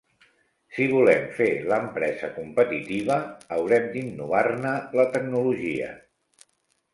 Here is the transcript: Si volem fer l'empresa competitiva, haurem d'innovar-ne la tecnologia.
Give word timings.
Si 0.75 0.85
volem 0.91 1.25
fer 1.39 1.49
l'empresa 1.71 2.29
competitiva, 2.37 3.19
haurem 3.57 3.85
d'innovar-ne 3.93 4.73
la 5.01 5.07
tecnologia. 5.19 5.93